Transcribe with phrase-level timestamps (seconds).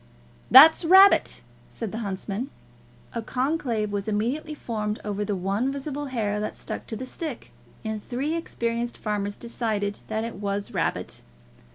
[0.49, 2.49] "That's rabbit," said the huntsman.
[3.13, 7.51] A conclave was immediately formed over the one visible hair that stuck to the stick,
[7.85, 11.21] and three experienced farmers decided that it was rabbit.